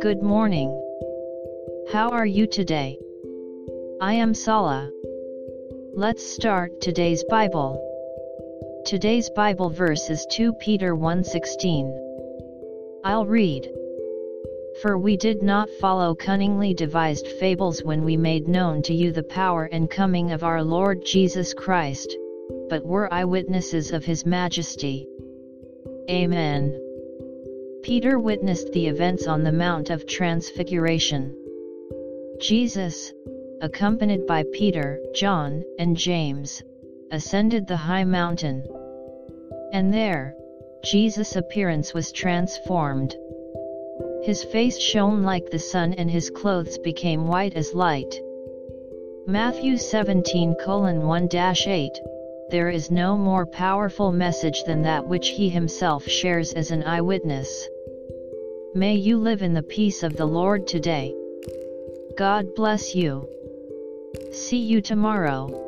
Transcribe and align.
Good 0.00 0.22
morning. 0.22 0.70
How 1.92 2.08
are 2.12 2.24
you 2.24 2.46
today? 2.46 2.98
I 4.00 4.14
am 4.14 4.32
Sala. 4.32 4.90
Let's 5.92 6.24
start 6.24 6.80
today's 6.80 7.22
Bible. 7.24 7.78
Today's 8.86 9.28
Bible 9.36 9.68
verse 9.68 10.08
is 10.08 10.26
2 10.30 10.54
Peter 10.54 10.96
1:16. 10.96 11.92
I'll 13.04 13.26
read. 13.26 13.70
For 14.80 14.96
we 14.96 15.18
did 15.18 15.42
not 15.42 15.68
follow 15.78 16.14
cunningly 16.14 16.72
devised 16.72 17.26
fables 17.26 17.84
when 17.84 18.02
we 18.02 18.16
made 18.16 18.48
known 18.48 18.80
to 18.84 18.94
you 18.94 19.12
the 19.12 19.24
power 19.24 19.64
and 19.66 19.90
coming 19.90 20.32
of 20.32 20.42
our 20.42 20.62
Lord 20.62 21.04
Jesus 21.04 21.52
Christ, 21.52 22.16
but 22.70 22.86
were 22.86 23.12
eyewitnesses 23.12 23.92
of 23.92 24.06
his 24.06 24.24
majesty. 24.24 25.06
Amen. 26.10 26.78
Peter 27.82 28.18
witnessed 28.18 28.72
the 28.72 28.86
events 28.86 29.26
on 29.26 29.42
the 29.42 29.52
Mount 29.52 29.88
of 29.88 30.06
Transfiguration. 30.06 31.34
Jesus, 32.38 33.12
accompanied 33.62 34.26
by 34.26 34.44
Peter, 34.52 35.00
John, 35.14 35.64
and 35.78 35.96
James, 35.96 36.62
ascended 37.10 37.66
the 37.66 37.76
high 37.76 38.04
mountain. 38.04 38.66
And 39.72 39.92
there, 39.94 40.34
Jesus' 40.82 41.36
appearance 41.36 41.94
was 41.94 42.12
transformed. 42.12 43.16
His 44.22 44.44
face 44.44 44.78
shone 44.78 45.22
like 45.22 45.50
the 45.50 45.58
sun 45.58 45.94
and 45.94 46.10
his 46.10 46.28
clothes 46.28 46.76
became 46.78 47.28
white 47.28 47.54
as 47.54 47.74
light. 47.74 48.20
Matthew 49.26 49.78
17 49.78 50.54
1 50.66 51.28
8 51.32 51.90
there 52.50 52.68
is 52.68 52.90
no 52.90 53.16
more 53.16 53.46
powerful 53.46 54.12
message 54.12 54.64
than 54.64 54.82
that 54.82 55.06
which 55.06 55.28
he 55.28 55.48
himself 55.48 56.04
shares 56.06 56.52
as 56.52 56.70
an 56.70 56.82
eyewitness. 56.84 57.68
May 58.74 58.94
you 58.94 59.18
live 59.18 59.42
in 59.42 59.54
the 59.54 59.62
peace 59.62 60.02
of 60.02 60.16
the 60.16 60.26
Lord 60.26 60.66
today. 60.66 61.14
God 62.16 62.54
bless 62.54 62.94
you. 62.94 63.28
See 64.32 64.58
you 64.58 64.80
tomorrow. 64.80 65.64